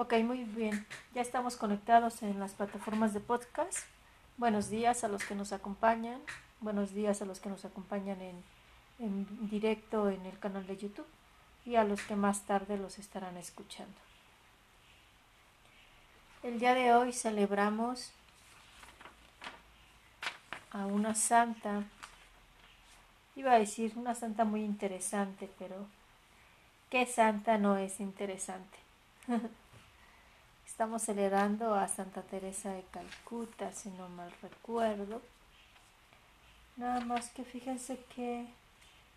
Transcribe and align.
Ok, 0.00 0.14
muy 0.22 0.44
bien. 0.44 0.86
Ya 1.12 1.22
estamos 1.22 1.56
conectados 1.56 2.22
en 2.22 2.38
las 2.38 2.52
plataformas 2.52 3.14
de 3.14 3.18
podcast. 3.18 3.78
Buenos 4.36 4.70
días 4.70 5.02
a 5.02 5.08
los 5.08 5.24
que 5.24 5.34
nos 5.34 5.52
acompañan. 5.52 6.20
Buenos 6.60 6.94
días 6.94 7.20
a 7.20 7.24
los 7.24 7.40
que 7.40 7.48
nos 7.48 7.64
acompañan 7.64 8.22
en, 8.22 8.44
en 9.00 9.50
directo 9.50 10.08
en 10.08 10.24
el 10.24 10.38
canal 10.38 10.68
de 10.68 10.76
YouTube 10.76 11.08
y 11.64 11.74
a 11.74 11.82
los 11.82 12.00
que 12.02 12.14
más 12.14 12.42
tarde 12.42 12.78
los 12.78 13.00
estarán 13.00 13.36
escuchando. 13.38 13.98
El 16.44 16.60
día 16.60 16.74
de 16.74 16.94
hoy 16.94 17.12
celebramos 17.12 18.12
a 20.70 20.86
una 20.86 21.16
santa, 21.16 21.82
iba 23.34 23.50
a 23.50 23.58
decir 23.58 23.94
una 23.96 24.14
santa 24.14 24.44
muy 24.44 24.62
interesante, 24.62 25.50
pero 25.58 25.88
¿qué 26.88 27.04
santa 27.04 27.58
no 27.58 27.76
es 27.76 27.98
interesante? 27.98 28.78
Estamos 30.68 31.02
celebrando 31.02 31.74
a 31.74 31.88
Santa 31.88 32.22
Teresa 32.22 32.70
de 32.70 32.84
Calcuta, 32.92 33.72
si 33.72 33.88
no 33.88 34.08
mal 34.10 34.30
recuerdo. 34.42 35.22
Nada 36.76 37.00
más 37.00 37.30
que 37.30 37.42
fíjense 37.42 37.98
que 38.14 38.46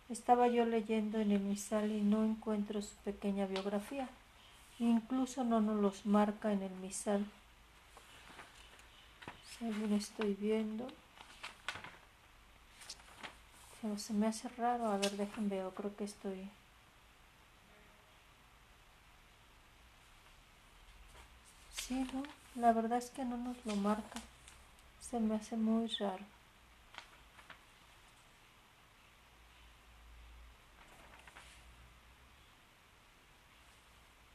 estaba 0.08 0.48
yo 0.48 0.64
leyendo 0.64 1.20
en 1.20 1.30
el 1.30 1.40
misal 1.40 1.92
y 1.92 2.00
no 2.00 2.24
encuentro 2.24 2.80
su 2.80 2.96
pequeña 3.04 3.46
biografía. 3.46 4.08
Incluso 4.80 5.44
no 5.44 5.60
nos 5.60 5.76
los 5.76 6.06
marca 6.06 6.52
en 6.52 6.62
el 6.62 6.72
misal. 6.76 7.24
Según 9.58 9.92
estoy 9.92 10.34
viendo. 10.34 10.88
Se 13.98 14.14
me 14.14 14.26
hace 14.26 14.48
raro. 14.48 14.86
A 14.86 14.96
ver, 14.96 15.12
déjenme 15.12 15.62
ver. 15.62 15.72
Creo 15.74 15.94
que 15.94 16.04
estoy 16.04 16.50
¿no? 21.92 22.22
La 22.54 22.72
verdad 22.72 22.98
es 22.98 23.10
que 23.10 23.24
no 23.24 23.36
nos 23.36 23.56
lo 23.64 23.76
marca. 23.76 24.20
Se 25.00 25.20
me 25.20 25.34
hace 25.34 25.56
muy 25.56 25.88
raro. 25.98 26.24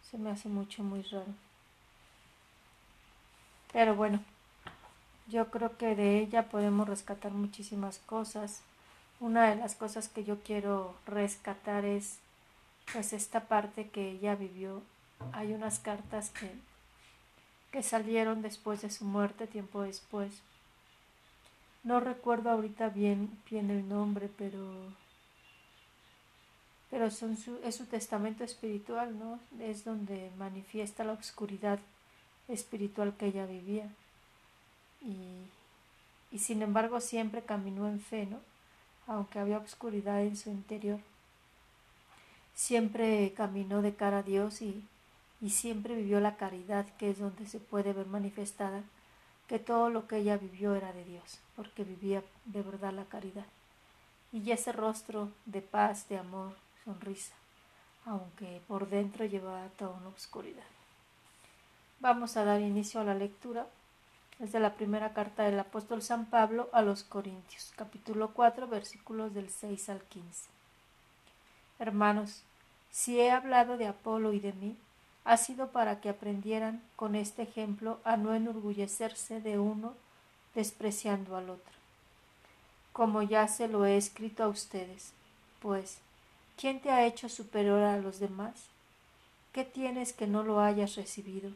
Se 0.10 0.18
me 0.18 0.32
hace 0.32 0.50
mucho, 0.50 0.84
muy 0.84 1.02
raro. 1.04 1.34
Pero 3.74 3.96
bueno, 3.96 4.20
yo 5.28 5.52
creo 5.52 5.78
que 5.78 5.96
de 5.96 6.20
ella 6.20 6.50
podemos 6.50 6.88
rescatar 6.88 7.32
muchísimas 7.32 8.00
cosas. 8.00 8.62
Una 9.20 9.50
de 9.50 9.56
las 9.56 9.76
cosas 9.76 10.08
que 10.08 10.24
yo 10.24 10.40
quiero 10.42 10.96
rescatar 11.06 11.86
es 11.86 12.20
pues 12.94 13.14
esta 13.14 13.42
parte 13.42 13.90
que 13.90 14.12
ella 14.12 14.36
vivió. 14.36 14.82
Hay 15.34 15.54
unas 15.54 15.80
cartas 15.80 16.30
que 16.30 16.52
que 17.72 17.84
salieron 17.84 18.42
después 18.42 18.82
de 18.82 18.90
su 18.90 19.06
muerte, 19.06 19.48
tiempo 19.48 19.82
después. 19.82 20.42
No 21.84 22.00
recuerdo 22.00 22.50
ahorita 22.50 22.90
bien, 22.90 23.30
bien 23.50 23.70
el 23.70 23.88
nombre, 23.88 24.30
pero, 24.38 24.60
pero 26.90 27.06
es 27.06 27.76
su 27.76 27.86
testamento 27.86 28.44
espiritual, 28.44 29.18
¿no? 29.18 29.40
Es 29.60 29.86
donde 29.86 30.32
manifiesta 30.38 31.04
la 31.04 31.14
oscuridad 31.14 31.80
espiritual 32.48 33.16
que 33.18 33.28
ella 33.28 33.46
vivía. 33.46 33.90
Y, 35.02 36.36
y 36.36 36.40
sin 36.40 36.62
embargo 36.62 37.00
siempre 37.00 37.42
caminó 37.42 37.88
en 37.88 38.00
fe, 38.00 38.26
¿no? 38.26 38.40
Aunque 39.08 39.40
había 39.40 39.60
oscuridad 39.60 40.22
en 40.22 40.36
su 40.36 40.50
interior. 40.50 41.00
Siempre 42.54 43.34
caminó 43.36 43.82
de 43.82 43.96
cara 43.96 44.20
a 44.20 44.24
Dios 44.24 44.62
y, 44.62 44.84
y 45.42 45.52
siempre 45.52 45.96
vivió 45.96 46.20
la 46.20 46.38
caridad, 46.38 46.86
que 46.98 47.10
es 47.10 47.20
donde 47.20 47.46
se 47.46 47.60
puede 47.60 47.94
ver 47.94 48.08
manifestada 48.08 48.84
que 49.48 49.60
todo 49.60 49.90
lo 49.90 50.08
que 50.08 50.18
ella 50.18 50.38
vivió 50.38 50.76
era 50.76 50.92
de 50.94 51.06
Dios, 51.06 51.40
porque 51.56 51.84
vivía 51.84 52.24
de 52.46 52.62
verdad 52.62 52.94
la 52.94 53.06
caridad. 53.06 53.46
Y 54.32 54.52
ese 54.52 54.72
rostro 54.72 55.32
de 55.46 55.62
paz, 55.62 56.10
de 56.10 56.18
amor, 56.18 56.54
sonrisa, 56.84 57.34
aunque 58.06 58.62
por 58.68 58.90
dentro 58.90 59.26
llevaba 59.26 59.68
toda 59.78 59.92
una 59.92 60.10
oscuridad. 60.10 60.66
Vamos 62.00 62.36
a 62.36 62.44
dar 62.44 62.62
inicio 62.62 63.00
a 63.00 63.06
la 63.06 63.16
lectura 63.16 63.68
desde 64.40 64.60
la 64.60 64.74
primera 64.74 65.14
carta 65.14 65.44
del 65.44 65.60
apóstol 65.60 66.02
San 66.02 66.26
Pablo 66.26 66.70
a 66.74 66.82
los 66.82 67.04
Corintios, 67.04 67.72
capítulo 67.76 68.34
4, 68.34 68.68
versículos 68.68 69.34
del 69.34 69.50
6 69.50 69.90
al 69.90 70.02
15. 70.02 70.50
Hermanos, 71.80 72.44
si 72.92 73.20
he 73.20 73.32
hablado 73.32 73.78
de 73.78 73.88
Apolo 73.88 74.34
y 74.34 74.40
de 74.40 74.54
mí, 74.54 74.78
ha 75.28 75.36
sido 75.36 75.74
para 75.74 76.00
que 76.00 76.08
aprendieran 76.08 76.82
con 76.96 77.14
este 77.14 77.42
ejemplo 77.42 78.00
a 78.06 78.16
no 78.16 78.34
enorgullecerse 78.34 79.42
de 79.42 79.60
uno 79.60 79.94
despreciando 80.56 81.36
al 81.36 81.50
otro. 81.50 81.74
Como 82.94 83.22
ya 83.22 83.50
se 83.50 83.68
lo 83.68 83.86
he 83.86 83.98
escrito 83.98 84.46
a 84.46 84.48
ustedes, 84.48 85.12
pues, 85.62 85.98
¿quién 86.56 86.80
te 86.80 86.92
ha 86.92 87.06
hecho 87.06 87.28
superior 87.28 87.84
a 87.84 87.98
los 87.98 88.20
demás? 88.20 88.54
¿Qué 89.52 89.66
tienes 89.66 90.14
que 90.14 90.28
no 90.28 90.44
lo 90.44 90.62
hayas 90.62 90.96
recibido? 90.96 91.52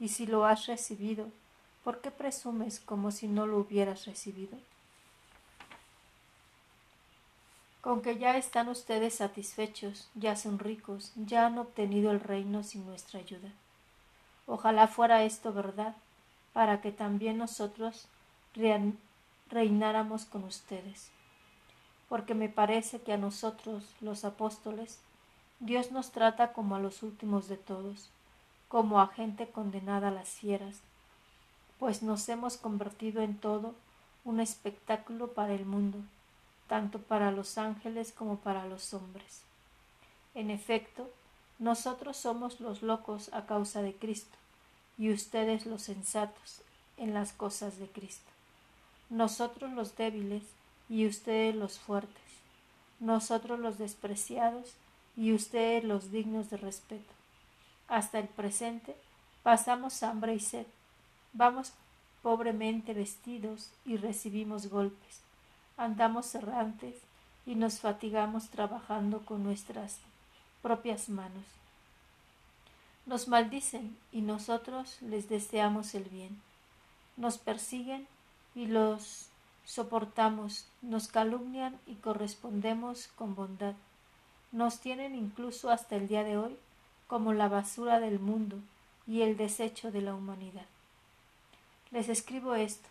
Y 0.00 0.08
si 0.08 0.26
lo 0.26 0.44
has 0.44 0.66
recibido, 0.66 1.28
¿por 1.84 2.00
qué 2.00 2.10
presumes 2.10 2.80
como 2.80 3.12
si 3.12 3.28
no 3.28 3.46
lo 3.46 3.58
hubieras 3.58 4.06
recibido? 4.06 4.58
Con 7.82 8.00
que 8.00 8.16
ya 8.16 8.36
están 8.36 8.68
ustedes 8.68 9.16
satisfechos, 9.16 10.08
ya 10.14 10.36
son 10.36 10.60
ricos, 10.60 11.12
ya 11.16 11.46
han 11.46 11.58
obtenido 11.58 12.12
el 12.12 12.20
reino 12.20 12.62
sin 12.62 12.86
nuestra 12.86 13.18
ayuda. 13.18 13.50
Ojalá 14.46 14.86
fuera 14.86 15.24
esto 15.24 15.52
verdad, 15.52 15.96
para 16.52 16.80
que 16.80 16.92
también 16.92 17.38
nosotros 17.38 18.06
reináramos 19.50 20.24
con 20.24 20.44
ustedes. 20.44 21.10
Porque 22.08 22.34
me 22.34 22.48
parece 22.48 23.00
que 23.00 23.14
a 23.14 23.16
nosotros, 23.16 23.84
los 24.00 24.24
apóstoles, 24.24 25.00
Dios 25.58 25.90
nos 25.90 26.12
trata 26.12 26.52
como 26.52 26.76
a 26.76 26.80
los 26.80 27.02
últimos 27.02 27.48
de 27.48 27.56
todos, 27.56 28.10
como 28.68 29.00
a 29.00 29.08
gente 29.08 29.48
condenada 29.48 30.08
a 30.08 30.12
las 30.12 30.28
fieras, 30.28 30.82
pues 31.80 32.04
nos 32.04 32.28
hemos 32.28 32.56
convertido 32.56 33.22
en 33.22 33.36
todo 33.36 33.74
un 34.24 34.38
espectáculo 34.38 35.32
para 35.32 35.52
el 35.52 35.66
mundo 35.66 35.98
tanto 36.72 37.02
para 37.02 37.30
los 37.30 37.58
ángeles 37.58 38.12
como 38.12 38.38
para 38.38 38.64
los 38.64 38.94
hombres. 38.94 39.42
En 40.34 40.48
efecto, 40.50 41.10
nosotros 41.58 42.16
somos 42.16 42.60
los 42.60 42.80
locos 42.80 43.28
a 43.34 43.44
causa 43.44 43.82
de 43.82 43.94
Cristo, 43.94 44.38
y 44.96 45.12
ustedes 45.12 45.66
los 45.66 45.82
sensatos 45.82 46.62
en 46.96 47.12
las 47.12 47.34
cosas 47.34 47.78
de 47.78 47.88
Cristo. 47.88 48.30
Nosotros 49.10 49.70
los 49.72 49.96
débiles 49.96 50.44
y 50.88 51.06
ustedes 51.06 51.54
los 51.54 51.78
fuertes. 51.78 52.32
Nosotros 53.00 53.60
los 53.60 53.76
despreciados 53.76 54.72
y 55.14 55.34
ustedes 55.34 55.84
los 55.84 56.10
dignos 56.10 56.48
de 56.48 56.56
respeto. 56.56 57.12
Hasta 57.86 58.18
el 58.18 58.28
presente 58.28 58.96
pasamos 59.42 60.02
hambre 60.02 60.34
y 60.34 60.40
sed. 60.40 60.64
Vamos 61.34 61.74
pobremente 62.22 62.94
vestidos 62.94 63.70
y 63.84 63.98
recibimos 63.98 64.68
golpes 64.68 65.22
andamos 65.82 66.34
errantes 66.34 66.94
y 67.44 67.56
nos 67.56 67.80
fatigamos 67.80 68.48
trabajando 68.48 69.24
con 69.24 69.42
nuestras 69.42 69.98
propias 70.62 71.08
manos. 71.08 71.44
Nos 73.04 73.26
maldicen 73.26 73.96
y 74.12 74.20
nosotros 74.20 74.98
les 75.02 75.28
deseamos 75.28 75.94
el 75.94 76.04
bien. 76.04 76.40
Nos 77.16 77.38
persiguen 77.38 78.06
y 78.54 78.66
los 78.66 79.26
soportamos, 79.64 80.66
nos 80.82 81.08
calumnian 81.08 81.78
y 81.86 81.94
correspondemos 81.96 83.08
con 83.16 83.34
bondad. 83.34 83.74
Nos 84.52 84.78
tienen 84.78 85.14
incluso 85.16 85.70
hasta 85.70 85.96
el 85.96 86.06
día 86.06 86.22
de 86.22 86.38
hoy 86.38 86.56
como 87.08 87.32
la 87.32 87.48
basura 87.48 87.98
del 87.98 88.20
mundo 88.20 88.58
y 89.06 89.22
el 89.22 89.36
desecho 89.36 89.90
de 89.90 90.02
la 90.02 90.14
humanidad. 90.14 90.66
Les 91.90 92.08
escribo 92.08 92.54
esto, 92.54 92.88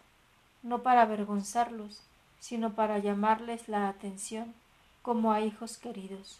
no 0.61 0.83
para 0.83 1.03
avergonzarlos, 1.03 2.01
sino 2.41 2.73
para 2.73 2.97
llamarles 2.97 3.69
la 3.69 3.87
atención 3.87 4.53
como 5.01 5.31
a 5.31 5.39
hijos 5.39 5.77
queridos. 5.77 6.39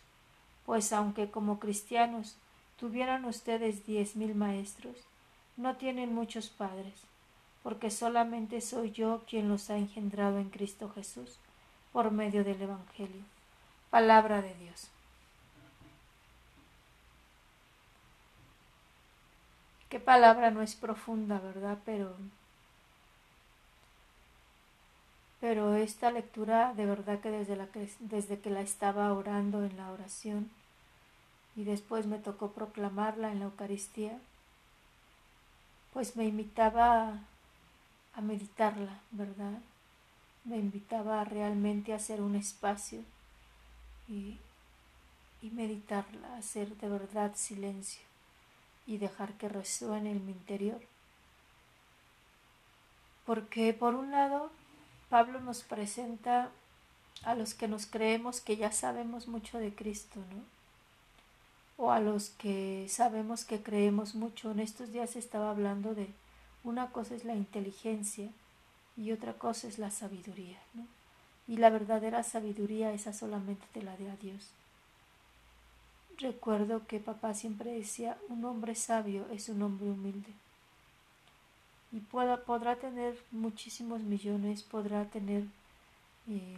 Pues 0.66 0.92
aunque 0.92 1.32
como 1.32 1.60
cristianos 1.60 2.36
tuvieran 2.78 3.24
ustedes 3.24 3.86
diez 3.86 4.18
mil 4.18 4.36
maestros, 4.36 4.98
no 5.56 5.76
tienen 5.76 6.14
muchos 6.14 6.50
padres, 6.50 6.96
porque 7.64 7.92
solamente 7.92 8.60
soy 8.62 8.92
yo 8.92 9.22
quien 9.30 9.48
los 9.48 9.70
ha 9.70 9.78
engendrado 9.78 10.40
en 10.40 10.50
Cristo 10.50 10.92
Jesús 10.94 11.38
por 11.94 12.12
medio 12.12 12.44
del 12.44 12.62
Evangelio. 12.62 13.24
Palabra 13.92 14.42
de 14.42 14.56
Dios. 14.56 14.88
Qué 19.90 20.00
palabra 20.00 20.52
no 20.52 20.62
es 20.62 20.76
profunda, 20.76 21.40
¿verdad? 21.40 21.78
Pero 21.86 22.16
pero 25.42 25.74
esta 25.76 26.12
lectura 26.12 26.74
de 26.76 26.86
verdad 26.86 27.20
que 27.20 27.32
desde, 27.32 27.56
la 27.56 27.66
que 27.66 27.90
desde 28.00 28.40
que 28.40 28.52
la 28.52 28.62
estaba 28.62 29.12
orando 29.12 29.66
en 29.66 29.76
la 29.76 29.92
oración 29.92 30.50
y 31.56 31.64
después 31.64 32.06
me 32.06 32.20
tocó 32.20 32.52
proclamarla 32.52 33.32
en 33.32 33.40
la 33.40 33.46
Eucaristía, 33.46 34.18
pues 35.94 36.16
me 36.16 36.26
invitaba 36.26 37.20
a 38.14 38.22
meditarla, 38.22 39.00
¿verdad? 39.10 39.60
Me 40.46 40.58
invitaba 40.58 41.24
realmente 41.24 41.92
a 41.92 41.98
hacer 41.98 42.22
un 42.22 42.36
espacio 42.36 43.02
y, 44.08 44.38
y 45.42 45.50
meditarla, 45.50 46.38
hacer 46.38 46.78
de 46.78 46.88
verdad 46.88 47.32
silencio 47.36 48.04
y 48.86 48.98
dejar 48.98 49.34
que 49.34 49.50
resuene 49.50 50.12
en 50.12 50.26
mi 50.26 50.32
interior. 50.34 50.82
Porque 53.26 53.74
por 53.74 53.96
un 53.96 54.12
lado, 54.12 54.52
Pablo 55.12 55.42
nos 55.42 55.64
presenta 55.64 56.50
a 57.26 57.36
los 57.36 57.54
que 57.54 57.68
nos 57.68 57.86
creemos 57.86 58.40
que 58.40 58.56
ya 58.56 58.72
sabemos 58.72 59.28
mucho 59.28 59.60
de 59.60 59.76
Cristo, 59.76 60.22
¿no? 60.32 61.84
O 61.84 61.92
a 61.92 62.00
los 62.00 62.30
que 62.30 62.88
sabemos 62.88 63.44
que 63.44 63.62
creemos 63.62 64.16
mucho. 64.16 64.52
En 64.52 64.62
estos 64.62 64.94
días 64.94 65.18
estaba 65.18 65.52
hablando 65.52 65.94
de 65.96 66.08
una 66.64 66.92
cosa 66.92 67.14
es 67.14 67.26
la 67.26 67.36
inteligencia 67.36 68.30
y 68.96 69.12
otra 69.12 69.34
cosa 69.34 69.68
es 69.68 69.80
la 69.80 69.92
sabiduría, 69.92 70.60
¿no? 70.76 70.86
Y 71.46 71.58
la 71.58 71.70
verdadera 71.70 72.24
sabiduría 72.24 72.94
esa 72.94 73.12
solamente 73.12 73.66
te 73.74 73.82
la 73.82 73.98
da 73.98 74.16
Dios. 74.22 74.48
Recuerdo 76.20 76.88
que 76.88 77.02
papá 77.02 77.34
siempre 77.34 77.74
decía, 77.74 78.18
un 78.30 78.46
hombre 78.46 78.76
sabio 78.76 79.28
es 79.34 79.50
un 79.50 79.62
hombre 79.62 79.90
humilde. 79.90 80.32
Y 81.92 82.00
podrá 82.00 82.76
tener 82.78 83.22
muchísimos 83.32 84.02
millones, 84.02 84.64
podrá 84.64 85.06
tener 85.06 85.44
eh, 86.30 86.58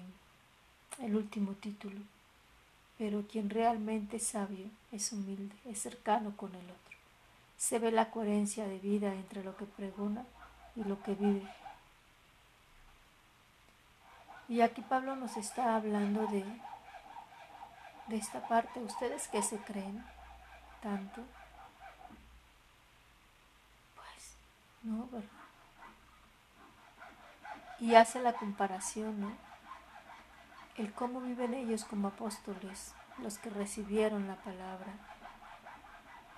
el 1.00 1.16
último 1.16 1.54
título, 1.54 2.00
pero 2.98 3.24
quien 3.28 3.50
realmente 3.50 4.18
es 4.18 4.28
sabio 4.28 4.68
es 4.92 5.12
humilde, 5.12 5.56
es 5.66 5.82
cercano 5.82 6.38
con 6.38 6.54
el 6.54 6.64
otro. 6.64 6.98
Se 7.58 7.80
ve 7.80 7.92
la 7.92 8.12
coherencia 8.12 8.68
de 8.68 8.78
vida 8.78 9.14
entre 9.14 9.44
lo 9.44 9.56
que 9.58 9.66
pregona 9.66 10.26
y 10.76 10.84
lo 10.84 11.02
que 11.02 11.16
vive. 11.16 11.48
Y 14.50 14.62
aquí 14.62 14.82
Pablo 14.82 15.16
nos 15.16 15.38
está 15.38 15.76
hablando 15.76 16.28
de, 16.28 16.44
de 18.08 18.16
esta 18.18 18.48
parte. 18.48 18.80
¿Ustedes 18.82 19.28
que 19.30 19.42
se 19.42 19.58
creen 19.58 20.04
tanto? 20.82 21.22
Pues, 23.96 25.03
Y 27.80 27.96
hace 27.96 28.22
la 28.22 28.34
comparación, 28.34 29.20
¿no? 29.20 29.54
el 30.78 30.92
cómo 30.92 31.22
viven 31.22 31.54
ellos 31.54 31.86
como 31.86 32.08
apóstoles, 32.08 32.94
los 33.22 33.38
que 33.38 33.50
recibieron 33.50 34.28
la 34.28 34.38
palabra, 34.38 34.94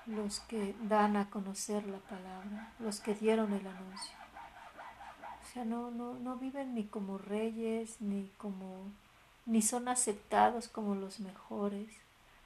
los 0.06 0.42
que 0.42 0.75
dan 0.83 1.16
a 1.16 1.30
conocer 1.30 1.86
la 1.86 2.00
palabra, 2.00 2.74
los 2.80 3.00
que 3.00 3.16
dieron 3.16 3.54
el 3.54 3.66
anuncio. 3.66 4.16
O 5.42 5.54
sea, 5.54 5.63
no, 5.63 5.89
no, 5.89 6.16
no 6.16 6.36
viven 6.36 6.75
ni 6.75 6.83
como 6.83 7.18
reyes, 7.18 8.01
ni 8.01 8.30
como, 8.38 8.92
ni 9.45 9.62
son 9.62 9.88
aceptados 9.88 10.68
como 10.68 10.95
los 10.95 11.19
mejores. 11.21 11.88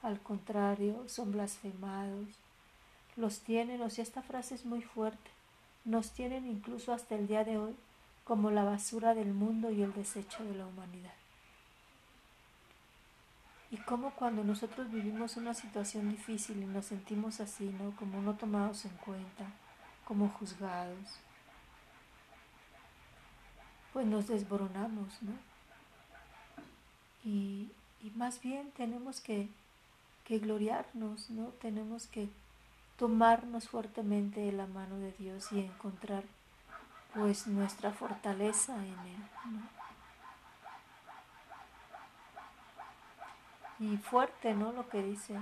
Al 0.04 0.20
contrario, 0.20 1.04
son 1.08 1.32
blasfemados. 1.32 2.28
Los 3.16 3.40
tienen, 3.40 3.82
o 3.82 3.90
sea, 3.90 4.04
esta 4.04 4.22
frase 4.22 4.56
es 4.56 4.66
muy 4.66 4.84
fuerte. 4.84 5.32
Nos 5.86 6.12
tienen 6.12 6.46
incluso 6.46 6.94
hasta 6.94 7.16
el 7.16 7.28
día 7.28 7.44
de 7.44 7.58
hoy 7.58 7.76
como 8.24 8.52
la 8.52 8.64
basura 8.64 9.16
del 9.16 9.34
mundo 9.34 9.72
y 9.72 9.82
el 9.82 9.94
desecho 9.94 10.44
de 10.44 10.56
la 10.56 10.68
humanidad. 10.68 11.14
Y 13.72 13.78
cómo 13.78 14.12
cuando 14.12 14.44
nosotros 14.44 14.92
vivimos 14.92 15.38
una 15.38 15.54
situación 15.54 16.10
difícil 16.10 16.62
y 16.62 16.66
nos 16.66 16.86
sentimos 16.86 17.40
así, 17.40 17.74
¿no? 17.80 17.96
Como 17.96 18.22
no 18.22 18.36
tomados 18.36 18.86
en 18.86 18.96
cuenta, 18.98 19.46
como 20.06 20.30
juzgados, 20.30 21.20
pues 23.94 24.06
nos 24.06 24.28
desboronamos, 24.28 25.22
¿no? 25.22 25.34
Y, 27.24 27.70
y 28.04 28.10
más 28.16 28.42
bien 28.42 28.72
tenemos 28.72 29.22
que, 29.22 29.50
que 30.24 30.40
gloriarnos, 30.40 31.30
¿no? 31.30 31.46
Tenemos 31.62 32.08
que 32.08 32.30
tomarnos 33.00 33.70
fuertemente 33.70 34.42
de 34.42 34.52
la 34.52 34.68
mano 34.68 34.98
de 34.98 35.14
Dios 35.14 35.52
y 35.54 35.62
encontrar 35.62 36.24
pues 37.16 37.48
nuestra 37.48 37.92
fortaleza 37.92 38.76
en 38.76 38.84
Él, 38.84 39.24
y 43.80 43.98
fuerte, 43.98 44.54
¿no? 44.54 44.74
Lo 44.74 44.90
que 44.90 45.02
dice. 45.02 45.40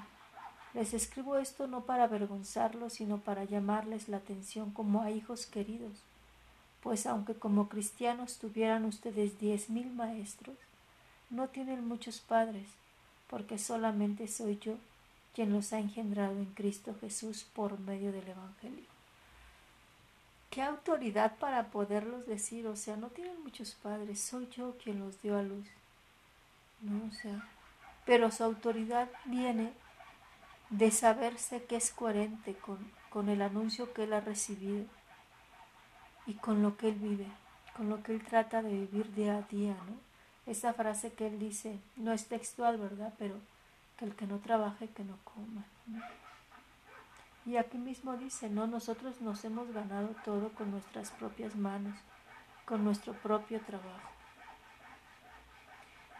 Les 0.76 0.94
escribo 0.94 1.38
esto 1.38 1.66
no 1.66 1.82
para 1.82 2.04
avergonzarlos, 2.04 2.94
sino 2.94 3.18
para 3.18 3.44
llamarles 3.44 4.08
la 4.08 4.18
atención 4.18 4.72
como 4.72 5.02
a 5.02 5.10
hijos 5.10 5.48
queridos. 5.48 6.04
Pues 6.84 7.08
aunque 7.08 7.34
como 7.34 7.68
cristianos 7.68 8.38
tuvieran 8.38 8.86
ustedes 8.86 9.40
diez 9.40 9.72
mil 9.72 9.92
maestros, 9.92 10.56
no 11.32 11.48
tienen 11.48 11.88
muchos 11.88 12.20
padres, 12.20 12.68
porque 13.28 13.58
solamente 13.58 14.28
soy 14.28 14.60
yo 14.60 14.76
quien 15.38 15.54
los 15.54 15.72
ha 15.72 15.78
engendrado 15.78 16.32
en 16.32 16.48
Cristo 16.48 16.96
Jesús 17.00 17.46
por 17.54 17.80
medio 17.82 18.12
del 18.12 18.28
Evangelio. 18.28 18.86
¿Qué 20.50 20.64
autoridad 20.64 21.38
para 21.38 21.68
poderlos 21.68 22.26
decir? 22.26 22.66
O 22.66 22.76
sea, 22.76 22.98
no 22.98 23.10
tienen 23.10 23.44
muchos 23.44 23.76
padres, 23.76 24.20
soy 24.20 24.50
yo 24.50 24.76
quien 24.84 25.00
los 25.00 25.22
dio 25.22 25.38
a 25.38 25.44
luz. 25.44 25.68
No, 26.82 27.06
o 27.06 27.42
pero 28.04 28.32
su 28.32 28.44
autoridad 28.44 29.10
viene 29.26 29.74
de 30.72 30.90
saberse 30.90 31.66
que 31.66 31.76
es 31.76 31.92
coherente 31.92 32.56
con, 32.56 32.80
con 33.12 33.30
el 33.30 33.44
anuncio 33.44 33.94
que 33.94 34.06
él 34.06 34.14
ha 34.14 34.22
recibido 34.22 34.86
y 36.26 36.34
con 36.34 36.64
lo 36.64 36.78
que 36.78 36.88
él 36.90 36.96
vive, 36.96 37.28
con 37.76 37.90
lo 37.90 38.02
que 38.02 38.14
él 38.14 38.26
trata 38.26 38.64
de 38.64 38.72
vivir 38.72 39.14
día 39.14 39.38
a 39.38 39.42
día, 39.44 39.76
¿no? 39.86 40.52
Esa 40.52 40.74
frase 40.74 41.14
que 41.14 41.28
él 41.28 41.38
dice, 41.38 41.78
no 41.96 42.12
es 42.12 42.26
textual, 42.26 42.80
¿verdad? 42.80 43.14
Pero 43.20 43.36
que 43.98 44.06
el 44.06 44.16
que 44.16 44.28
no 44.28 44.40
trabaje, 44.40 44.90
que 44.90 45.04
no 45.04 45.18
coma. 45.24 45.66
Y 47.46 47.58
aquí 47.58 47.78
mismo 47.78 48.18
dice, 48.18 48.50
no, 48.50 48.68
nosotros 48.68 49.22
nos 49.22 49.44
hemos 49.46 49.72
ganado 49.72 50.10
todo 50.26 50.50
con 50.50 50.72
nuestras 50.72 51.12
propias 51.12 51.56
manos, 51.56 51.98
con 52.66 52.84
nuestro 52.84 53.14
propio 53.14 53.60
trabajo. 53.62 54.10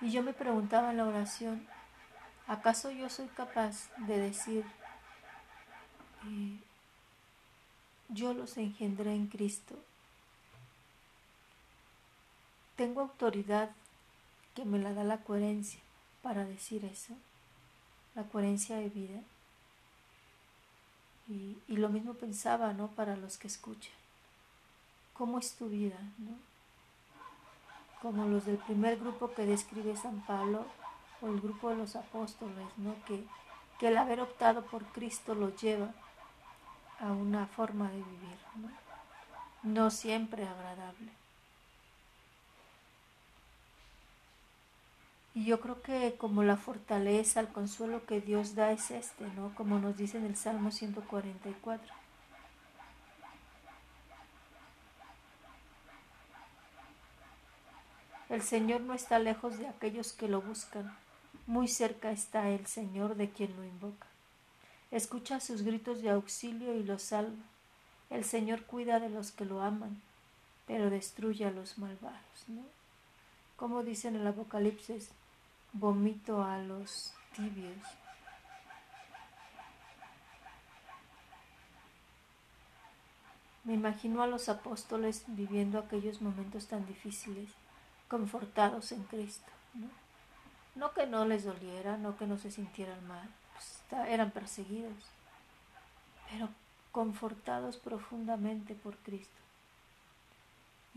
Y 0.02 0.12
yo 0.12 0.24
me 0.24 0.34
preguntaba 0.34 0.92
en 0.92 0.98
la 0.98 1.06
oración, 1.06 1.68
¿Acaso 2.48 2.92
yo 2.92 3.10
soy 3.10 3.28
capaz 3.28 3.90
de 3.98 4.18
decir, 4.18 4.64
eh, 6.26 6.58
yo 8.08 8.34
los 8.34 8.56
engendré 8.56 9.14
en 9.14 9.28
Cristo? 9.28 9.76
Tengo 12.78 13.02
autoridad 13.02 13.72
que 14.56 14.64
me 14.64 14.80
la 14.80 14.94
da 14.94 15.04
la 15.04 15.18
coherencia 15.18 15.82
para 16.22 16.46
decir 16.46 16.86
eso, 16.86 17.16
la 18.18 18.24
coherencia 18.24 18.78
de 18.78 18.90
vida. 18.90 19.22
Y, 21.30 21.58
lo 21.68 21.90
mismo 21.90 22.16
pensaba, 22.16 22.74
¿no? 22.74 22.88
Para 22.88 23.16
los 23.16 23.38
que 23.38 23.48
escuchan. 23.48 23.94
¿Cómo 25.14 25.38
es 25.38 25.54
tu 25.56 25.70
vida, 25.70 25.98
no? 26.18 26.32
Como 28.02 28.28
los 28.28 28.46
del 28.46 28.58
primer 28.58 28.98
grupo 28.98 29.34
que 29.34 29.46
describe 29.46 29.96
San 29.96 30.22
Pablo, 30.26 30.66
o 31.22 31.28
el 31.28 31.40
grupo 31.42 31.70
de 31.70 31.78
los 31.78 31.96
apóstoles, 31.96 32.66
¿no? 32.78 32.96
que, 33.06 33.24
que 33.80 33.88
el 33.88 33.98
haber 33.98 34.22
optado 34.22 34.64
por 34.66 34.86
Cristo 34.86 35.34
lo 35.34 35.56
lleva 35.56 35.92
a 37.00 37.12
una 37.12 37.48
forma 37.48 37.90
de 37.90 37.98
vivir, 37.98 38.38
no 39.64 39.90
siempre 39.90 40.48
agradable. 40.48 41.12
Y 45.38 45.46
yo 45.46 45.60
creo 45.60 45.84
que 45.84 46.16
como 46.18 46.42
la 46.42 46.58
fortaleza, 46.58 47.40
el 47.40 47.50
consuelo 47.50 48.04
que 48.08 48.22
Dios 48.22 48.56
da 48.56 48.72
es 48.72 48.90
este, 48.90 49.28
¿no? 49.36 49.54
Como 49.54 49.78
nos 49.78 49.96
dice 49.96 50.18
en 50.18 50.26
el 50.26 50.36
Salmo 50.36 50.72
144. 50.72 51.94
El 58.30 58.42
Señor 58.42 58.82
no 58.82 58.96
está 58.96 59.20
lejos 59.20 59.60
de 59.60 59.68
aquellos 59.68 60.12
que 60.12 60.28
lo 60.28 60.42
buscan 60.42 60.92
muy 61.46 61.68
cerca 61.68 62.10
está 62.10 62.50
el 62.50 62.66
Señor 62.66 63.16
de 63.16 63.30
quien 63.30 63.56
lo 63.56 63.64
invoca. 63.64 64.08
Escucha 64.90 65.40
sus 65.40 65.62
gritos 65.62 66.02
de 66.02 66.10
auxilio 66.10 66.74
y 66.74 66.84
los 66.84 67.04
salva. 67.04 67.44
El 68.10 68.26
Señor 68.26 68.64
cuida 68.64 69.00
de 69.00 69.10
los 69.10 69.32
que 69.32 69.46
lo 69.46 69.62
aman, 69.62 70.02
pero 70.66 70.90
destruye 70.90 71.46
a 71.46 71.52
los 71.52 71.78
malvados. 71.78 72.44
¿no? 72.48 72.64
Como 73.56 73.84
dice 73.84 74.08
en 74.08 74.16
el 74.16 74.28
Apocalipsis, 74.28 75.10
vomito 75.80 76.44
a 76.44 76.58
los 76.60 77.14
tibios. 77.36 77.78
Me 83.64 83.74
imagino 83.74 84.24
a 84.24 84.28
los 84.28 84.48
apóstoles 84.48 85.26
viviendo 85.28 85.78
aquellos 85.78 86.22
momentos 86.22 86.68
tan 86.68 86.86
difíciles, 86.86 87.50
confortados 88.08 88.94
en 88.94 89.04
Cristo. 89.04 89.52
¿no? 90.76 90.94
Que 90.94 91.06
no 91.06 91.26
les 91.26 91.44
doliera, 91.44 91.98
no 91.98 92.18
que 92.18 92.28
no 92.28 92.38
se 92.38 92.52
sintieran 92.52 93.06
mal, 93.08 93.28
pues, 93.54 93.82
eran 94.08 94.32
perseguidos. 94.32 95.12
Pero 96.32 96.50
confortados 96.92 97.78
profundamente 97.78 98.74
por 98.74 98.96
Cristo. 98.98 99.47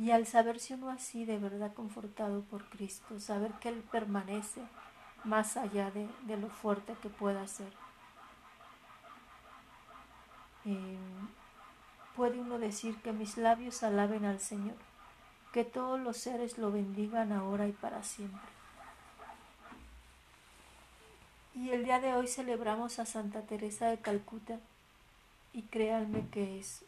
Y 0.01 0.13
al 0.13 0.27
saberse 0.27 0.73
uno 0.73 0.89
así 0.89 1.27
de 1.27 1.37
verdad 1.37 1.75
confortado 1.75 2.41
por 2.45 2.65
Cristo, 2.71 3.21
saber 3.21 3.53
que 3.61 3.69
Él 3.69 3.85
permanece 3.93 4.63
más 5.25 5.59
allá 5.59 5.91
de, 5.91 6.09
lo 6.39 6.49
fuerte 6.49 6.97
que 7.03 7.11
pueda 7.11 7.47
ser, 7.47 7.71
eh, 10.65 10.97
puede 12.17 12.41
uno 12.41 12.59
decir 12.59 12.97
que 13.03 13.13
mis 13.13 13.37
labios 13.37 13.83
alaben 13.83 14.25
al 14.25 14.41
Señor, 14.41 14.77
que 15.53 15.65
todos 15.65 16.01
los 16.01 16.17
seres 16.17 16.57
lo 16.57 16.73
bendigan 16.73 17.31
ahora 17.31 17.69
y 17.69 17.73
para 17.73 18.03
siempre. 18.03 18.41
Y 21.55 21.73
el 21.73 21.85
día 21.85 22.01
de 22.01 22.15
hoy 22.15 22.27
celebramos 22.27 22.99
a 23.01 23.05
Santa 23.05 23.43
Teresa 23.43 23.89
de 23.89 23.99
Calcuta 23.99 24.61
y 25.53 25.61
créanme 25.65 26.27
que 26.29 26.59
es, 26.59 26.87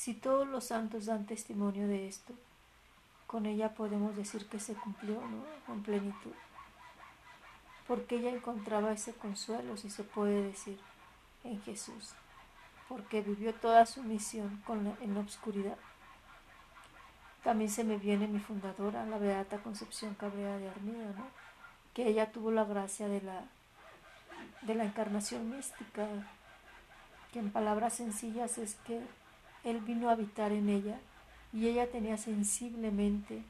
si 0.00 0.14
todos 0.14 0.48
los 0.48 0.64
santos 0.64 1.04
dan 1.04 1.26
testimonio 1.26 1.86
de 1.86 2.08
esto, 2.08 2.32
con 3.26 3.44
ella 3.44 3.74
podemos 3.74 4.16
decir 4.16 4.46
que 4.46 4.58
se 4.58 4.72
cumplió 4.72 5.20
¿no? 5.20 5.44
con 5.66 5.82
plenitud. 5.82 6.32
Porque 7.86 8.16
ella 8.16 8.30
encontraba 8.30 8.92
ese 8.92 9.12
consuelo, 9.12 9.76
si 9.76 9.90
se 9.90 10.02
puede 10.02 10.42
decir, 10.42 10.80
en 11.44 11.60
Jesús. 11.64 12.14
Porque 12.88 13.20
vivió 13.20 13.52
toda 13.52 13.84
su 13.84 14.02
misión 14.02 14.62
con 14.66 14.96
en 15.02 15.12
la 15.12 15.20
oscuridad. 15.20 15.76
También 17.44 17.68
se 17.68 17.84
me 17.84 17.98
viene 17.98 18.26
mi 18.26 18.40
fundadora, 18.40 19.04
la 19.04 19.18
Beata 19.18 19.58
Concepción 19.58 20.14
Cabrera 20.14 20.56
de 20.56 20.70
Armida, 20.70 21.12
¿no? 21.14 21.26
que 21.92 22.08
ella 22.08 22.32
tuvo 22.32 22.50
la 22.50 22.64
gracia 22.64 23.06
de 23.06 23.20
la, 23.20 23.44
de 24.62 24.74
la 24.76 24.84
encarnación 24.84 25.54
mística, 25.54 26.08
que 27.34 27.38
en 27.38 27.52
palabras 27.52 27.92
sencillas 27.92 28.56
es 28.56 28.76
que 28.86 29.02
Él 29.64 29.80
vino 29.80 30.08
a 30.08 30.12
habitar 30.12 30.52
en 30.52 30.68
ella 30.68 30.98
y 31.52 31.68
ella 31.68 31.90
tenía 31.90 32.16
sensiblemente 32.16 33.42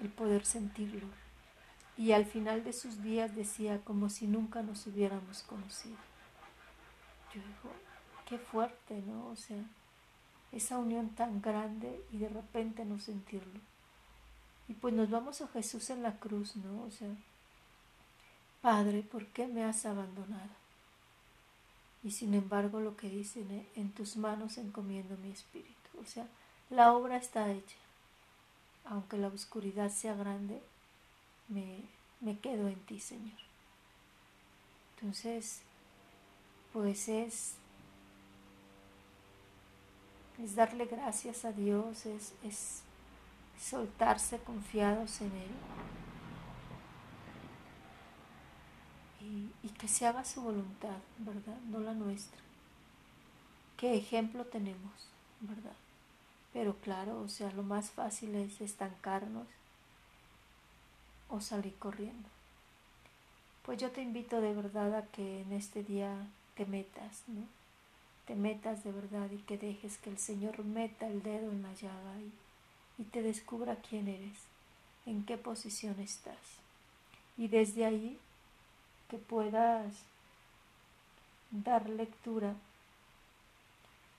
el 0.00 0.08
poder 0.08 0.44
sentirlo. 0.44 1.06
Y 1.96 2.12
al 2.12 2.26
final 2.26 2.62
de 2.64 2.72
sus 2.72 3.02
días 3.02 3.34
decía 3.34 3.80
como 3.84 4.08
si 4.08 4.26
nunca 4.26 4.62
nos 4.62 4.86
hubiéramos 4.86 5.42
conocido. 5.42 5.96
Yo 7.34 7.40
digo, 7.40 7.74
qué 8.28 8.38
fuerte, 8.38 9.02
¿no? 9.06 9.26
O 9.28 9.36
sea, 9.36 9.62
esa 10.52 10.78
unión 10.78 11.10
tan 11.10 11.42
grande 11.42 12.00
y 12.12 12.18
de 12.18 12.28
repente 12.28 12.84
no 12.84 12.98
sentirlo. 12.98 13.60
Y 14.68 14.74
pues 14.74 14.94
nos 14.94 15.10
vamos 15.10 15.40
a 15.40 15.48
Jesús 15.48 15.90
en 15.90 16.02
la 16.02 16.18
cruz, 16.18 16.56
¿no? 16.56 16.84
O 16.84 16.90
sea, 16.90 17.08
Padre, 18.60 19.02
¿por 19.02 19.26
qué 19.26 19.46
me 19.46 19.64
has 19.64 19.86
abandonado? 19.86 20.57
Y 22.02 22.12
sin 22.12 22.34
embargo 22.34 22.80
lo 22.80 22.96
que 22.96 23.08
dicen, 23.08 23.66
en 23.74 23.92
tus 23.92 24.16
manos 24.16 24.58
encomiendo 24.58 25.16
mi 25.18 25.30
espíritu. 25.30 25.74
O 26.00 26.04
sea, 26.04 26.26
la 26.70 26.92
obra 26.92 27.16
está 27.16 27.50
hecha. 27.50 27.76
Aunque 28.84 29.18
la 29.18 29.28
oscuridad 29.28 29.90
sea 29.90 30.14
grande, 30.14 30.62
me, 31.48 31.82
me 32.20 32.38
quedo 32.38 32.68
en 32.68 32.80
ti, 32.86 33.00
Señor. 33.00 33.38
Entonces, 34.94 35.60
pues 36.72 37.08
es, 37.08 37.54
es 40.42 40.54
darle 40.54 40.86
gracias 40.86 41.44
a 41.44 41.52
Dios, 41.52 42.06
es, 42.06 42.32
es 42.42 42.82
soltarse 43.60 44.38
confiados 44.38 45.20
en 45.20 45.32
Él. 45.32 45.50
Y, 49.20 49.68
que 49.78 49.88
se 49.88 50.06
haga 50.06 50.24
su 50.24 50.42
voluntad, 50.42 50.98
¿verdad? 51.18 51.58
No 51.70 51.78
la 51.80 51.94
nuestra. 51.94 52.40
¿Qué 53.76 53.96
ejemplo 53.96 54.44
tenemos, 54.44 55.08
verdad? 55.40 55.76
Pero 56.52 56.74
claro, 56.76 57.20
o 57.20 57.28
sea, 57.28 57.52
lo 57.52 57.62
más 57.62 57.90
fácil 57.90 58.34
es 58.34 58.60
estancarnos 58.60 59.46
o 61.28 61.40
salir 61.40 61.74
corriendo. 61.76 62.28
Pues 63.64 63.78
yo 63.78 63.90
te 63.90 64.02
invito 64.02 64.40
de 64.40 64.54
verdad 64.54 64.94
a 64.96 65.06
que 65.06 65.42
en 65.42 65.52
este 65.52 65.84
día 65.84 66.26
te 66.56 66.66
metas, 66.66 67.22
¿no? 67.28 67.46
Te 68.26 68.34
metas 68.34 68.82
de 68.82 68.92
verdad 68.92 69.30
y 69.30 69.38
que 69.38 69.58
dejes 69.58 69.98
que 69.98 70.10
el 70.10 70.18
Señor 70.18 70.64
meta 70.64 71.06
el 71.06 71.22
dedo 71.22 71.52
en 71.52 71.62
la 71.62 71.72
llaga 71.74 72.20
y, 72.20 73.02
y 73.02 73.04
te 73.04 73.22
descubra 73.22 73.76
quién 73.76 74.08
eres, 74.08 74.38
en 75.06 75.24
qué 75.24 75.38
posición 75.38 76.00
estás. 76.00 76.36
Y 77.36 77.48
desde 77.48 77.86
ahí 77.86 78.18
que 79.08 79.18
puedas 79.18 79.94
dar 81.50 81.88
lectura 81.88 82.54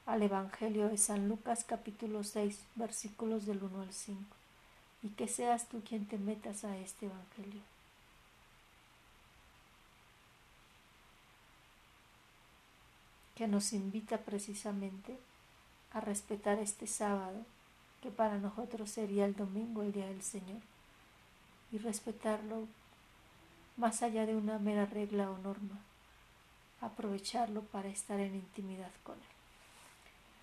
al 0.06 0.24
Evangelio 0.24 0.90
de 0.90 0.98
San 0.98 1.28
Lucas 1.28 1.64
capítulo 1.64 2.24
6 2.24 2.60
versículos 2.76 3.46
del 3.46 3.64
1 3.64 3.82
al 3.82 3.94
5 3.94 4.20
y 5.04 5.10
que 5.10 5.28
seas 5.28 5.70
tú 5.70 5.82
quien 5.88 6.06
te 6.08 6.18
metas 6.18 6.64
a 6.64 6.78
este 6.78 7.06
Evangelio. 7.06 7.62
que 13.40 13.48
nos 13.48 13.72
invita 13.72 14.18
precisamente 14.18 15.18
a 15.94 16.02
respetar 16.02 16.60
este 16.60 16.88
sábado, 16.88 17.46
que 18.02 18.12
para 18.12 18.38
nosotros 18.38 18.90
sería 18.90 19.24
el 19.24 19.34
domingo, 19.34 19.82
el 19.82 19.94
día 19.94 20.08
del 20.08 20.22
Señor, 20.22 20.60
y 21.72 21.78
respetarlo 21.78 22.68
más 23.80 24.04
allá 24.04 24.26
de 24.26 24.36
una 24.36 24.60
mera 24.60 24.86
regla 24.86 25.32
o 25.32 25.38
norma, 25.38 25.80
aprovecharlo 26.82 27.62
para 27.62 27.88
estar 27.88 28.20
en 28.20 28.36
intimidad 28.36 28.92
con 29.04 29.16
Él. 29.16 29.24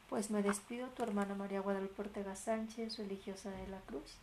Pues 0.08 0.30
me 0.30 0.42
despido, 0.42 0.88
tu 0.88 1.02
hermana 1.02 1.34
María 1.34 1.60
Guadalupe 1.60 2.02
Ortega 2.02 2.34
Sánchez, 2.34 2.96
religiosa 2.96 3.50
de 3.50 3.66
la 3.68 3.80
Cruz. 3.80 4.14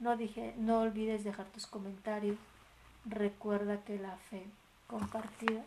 No, 0.00 0.16
dije, 0.16 0.54
no 0.58 0.80
olvides 0.80 1.24
dejar 1.24 1.46
tus 1.46 1.66
comentarios. 1.66 2.36
Recuerda 3.06 3.82
que 3.84 3.98
la 3.98 4.16
fe 4.16 4.44
compartida 4.86 5.64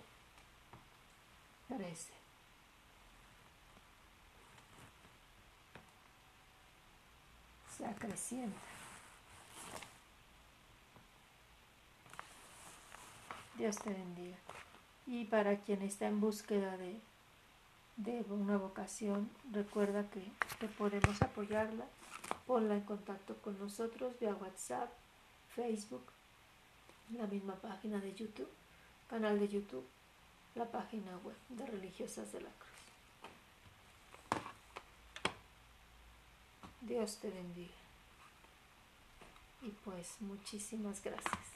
crece. 1.68 2.14
Se 7.76 7.86
acrecienta. 7.86 8.75
Dios 13.58 13.78
te 13.78 13.94
bendiga. 13.94 14.38
Y 15.08 15.26
para 15.26 15.58
quien 15.62 15.82
está 15.82 16.08
en 16.08 16.20
búsqueda 16.20 16.78
de, 16.78 17.00
de 17.98 18.26
una 18.30 18.58
vocación, 18.58 19.30
recuerda 19.52 20.10
que, 20.10 20.22
podemos 20.78 21.22
apoyarla. 21.22 21.86
Ponla 22.48 22.76
en 22.76 22.82
contacto 22.82 23.36
con 23.38 23.58
nosotros 23.60 24.20
vía 24.20 24.36
WhatsApp, 24.36 24.92
Facebook, 25.56 26.04
la 27.12 27.28
misma 27.28 27.56
página 27.56 28.00
de 28.00 28.14
YouTube, 28.14 28.50
canal 29.10 29.40
de 29.40 29.48
YouTube, 29.48 29.86
la 30.56 30.66
página 30.66 31.18
web 31.24 31.36
de 31.50 31.66
Religiosas 31.66 32.32
de 32.32 32.42
la 32.42 32.50
Cruz. 32.50 32.76
Dios 36.82 37.18
te 37.18 37.30
bendiga. 37.30 37.74
Y 39.62 39.70
pues 39.70 40.22
muchísimas 40.22 41.04
gracias. 41.04 41.55